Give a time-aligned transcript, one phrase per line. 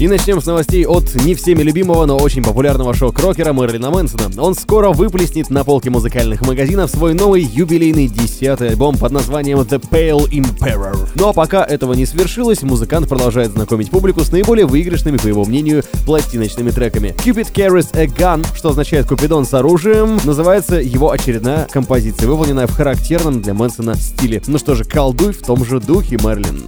[0.00, 4.30] И начнем с новостей от не всеми любимого, но очень популярного шоу-крокера Мерлина Мэнсона.
[4.40, 9.82] Он скоро выплеснет на полке музыкальных магазинов свой новый юбилейный десятый альбом под названием The
[9.90, 11.08] Pale Emperor.
[11.16, 15.44] Ну а пока этого не свершилось, музыкант продолжает знакомить публику с наиболее выигрышными, по его
[15.44, 17.16] мнению, пластиночными треками.
[17.24, 22.72] Cupid Carries a Gun, что означает Купидон с оружием, называется его очередная композиция, выполненная в
[22.72, 24.40] характерном для Мэнсона стиле.
[24.46, 26.62] Ну что же, колдуй в том же духе, Мерлин.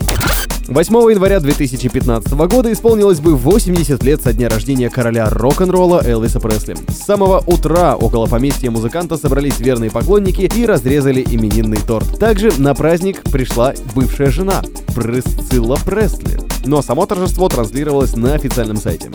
[0.71, 6.77] 8 января 2015 года исполнилось бы 80 лет со дня рождения короля рок-н-ролла Элвиса Пресли.
[6.89, 12.21] С самого утра около поместья музыканта собрались верные поклонники и разрезали именинный торт.
[12.21, 14.63] Также на праздник пришла бывшая жена
[14.95, 16.39] Пресцилла Пресли.
[16.65, 19.11] Но само торжество транслировалось на официальном сайте.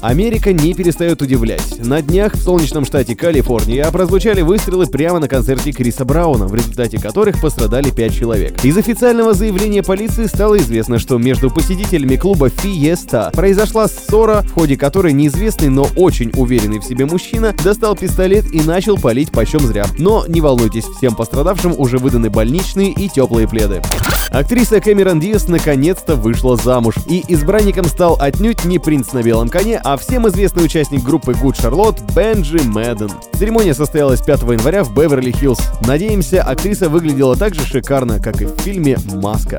[0.00, 1.84] Америка не перестает удивлять.
[1.84, 6.98] На днях в солнечном штате Калифорния прозвучали выстрелы прямо на концерте Криса Брауна, в результате
[6.98, 8.64] которых пострадали пять человек.
[8.64, 14.76] Из официального заявления полиции стало известно, что между посетителями клуба Фиеста произошла ссора, в ходе
[14.76, 19.86] которой неизвестный, но очень уверенный в себе мужчина достал пистолет и начал палить почем зря.
[19.98, 23.82] Но не волнуйтесь, всем пострадавшим уже выданы больничные и теплые пледы.
[24.30, 29.78] Актриса Кэмерон Диас наконец-то вышла замуж, и избранником стал отнюдь не принц на белом коне,
[29.90, 33.10] а всем известный участник группы Good Charlotte Бенджи Мэдден.
[33.32, 35.86] Церемония состоялась 5 января в Беверли-Хиллз.
[35.86, 39.58] Надеемся, актриса выглядела так же шикарно, как и в фильме «Маска».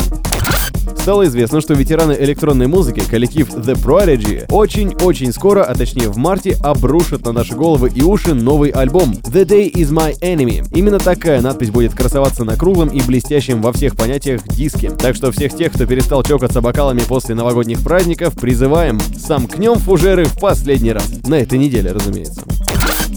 [1.10, 6.56] Стало известно, что ветераны электронной музыки, коллектив The Prodigy, очень-очень скоро, а точнее в марте,
[6.62, 10.68] обрушат на наши головы и уши новый альбом The Day Is My Enemy.
[10.72, 14.92] Именно такая надпись будет красоваться на круглом и блестящем во всех понятиях диске.
[14.92, 20.40] Так что всех тех, кто перестал чокаться бокалами после новогодних праздников, призываем, сомкнем фужеры в
[20.40, 21.10] последний раз.
[21.26, 22.44] На этой неделе, разумеется.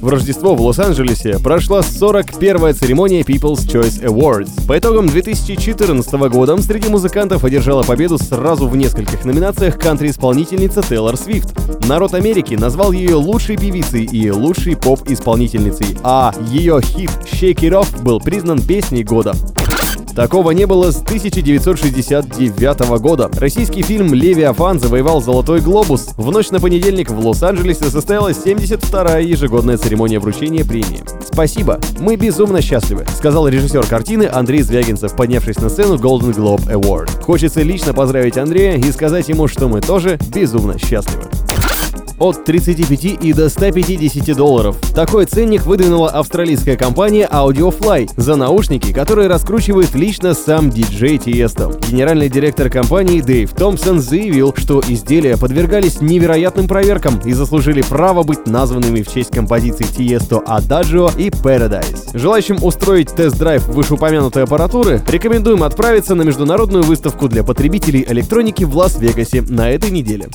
[0.00, 4.66] В Рождество в Лос-Анджелесе прошла 41-я церемония People's Choice Awards.
[4.66, 11.52] По итогам 2014 года среди музыкантов одержала победу сразу в нескольких номинациях кантри-исполнительница Тейлор Свифт.
[11.86, 18.02] Народ Америки назвал ее лучшей певицей и лучшей поп-исполнительницей, а ее хит «Shake It Off»
[18.02, 19.34] был признан песней года.
[20.14, 23.30] Такого не было с 1969 года.
[23.34, 26.10] Российский фильм «Левиафан» завоевал «Золотой глобус».
[26.16, 31.02] В ночь на понедельник в Лос-Анджелесе состоялась 72-я ежегодная церемония вручения премии.
[31.24, 37.22] «Спасибо, мы безумно счастливы»,— сказал режиссер картины Андрей Звягинцев, поднявшись на сцену Golden Globe Award.
[37.22, 41.24] Хочется лично поздравить Андрея и сказать ему, что мы тоже безумно счастливы
[42.22, 44.76] от 35 и до 150 долларов.
[44.94, 51.72] Такой ценник выдвинула австралийская компания Audiofly за наушники, которые раскручивает лично сам диджей Тиесто.
[51.88, 58.46] Генеральный директор компании Дэйв Томпсон заявил, что изделия подвергались невероятным проверкам и заслужили право быть
[58.46, 62.16] названными в честь композиций Тиесто Adagio и Paradise.
[62.16, 69.42] Желающим устроить тест-драйв вышеупомянутой аппаратуры рекомендуем отправиться на международную выставку для потребителей электроники в Лас-Вегасе
[69.42, 70.28] на этой неделе.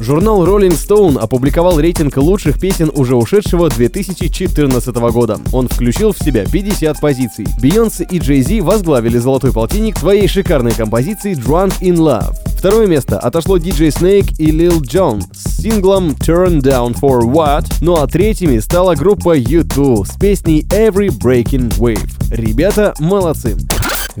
[0.00, 5.38] Журнал Rolling Stone опубликовал рейтинг лучших песен уже ушедшего 2014 года.
[5.52, 7.46] Он включил в себя 50 позиций.
[7.60, 12.34] Бейонсе и Джей Зи возглавили золотой полтинник своей шикарной композиции Drunk in Love.
[12.58, 17.96] Второе место отошло DJ Snake и Lil Jon с синглом Turn Down for What, ну
[17.96, 22.08] а третьими стала группа U2 с песней Every Breaking Wave.
[22.30, 23.56] Ребята молодцы.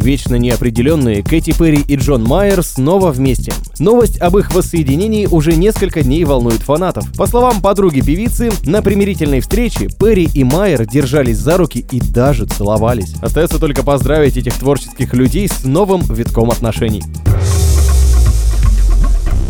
[0.02, 3.52] Вечно неопределенные Кэти Перри и Джон Майер снова вместе.
[3.78, 7.12] Новость об их воссоединении уже несколько дней волнует фанатов.
[7.18, 12.46] По словам подруги певицы, на примирительной встрече Перри и Майер держались за руки и даже
[12.46, 13.12] целовались.
[13.20, 17.02] Остается только поздравить этих творческих людей с новым витком отношений.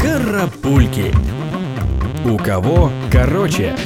[0.02, 1.14] Карапульки.
[2.24, 3.76] У кого короче?